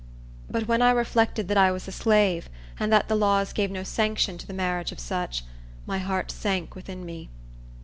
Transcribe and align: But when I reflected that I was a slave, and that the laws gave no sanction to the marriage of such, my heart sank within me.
But 0.49 0.67
when 0.67 0.81
I 0.81 0.89
reflected 0.89 1.47
that 1.47 1.57
I 1.57 1.69
was 1.71 1.87
a 1.87 1.91
slave, 1.91 2.49
and 2.79 2.91
that 2.91 3.07
the 3.07 3.13
laws 3.13 3.53
gave 3.53 3.69
no 3.69 3.83
sanction 3.83 4.39
to 4.39 4.47
the 4.47 4.51
marriage 4.53 4.91
of 4.91 4.99
such, 4.99 5.45
my 5.85 5.99
heart 5.99 6.31
sank 6.31 6.73
within 6.73 7.05
me. 7.05 7.29